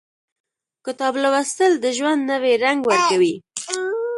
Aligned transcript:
•کتاب 0.85 1.13
لوستل، 1.23 1.71
د 1.83 1.85
ژوند 1.97 2.21
نوی 2.31 2.53
رنګ 2.63 2.79
ورکوي. 2.85 3.35